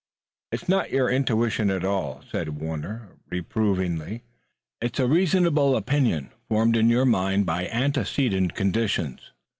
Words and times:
"It's 0.51 0.67
not 0.67 0.89
your 0.89 1.11
intuition 1.11 1.69
at 1.69 1.85
all," 1.85 2.23
said 2.31 2.59
Warner 2.59 3.09
reprovingly. 3.29 4.23
"It's 4.81 4.99
a 4.99 5.05
reasonable 5.05 5.75
opinion, 5.77 6.31
formed 6.49 6.75
in 6.75 6.89
your 6.89 7.05
mind 7.05 7.45
by 7.45 7.67
antecedent 7.67 8.55
conditions. 8.55 9.31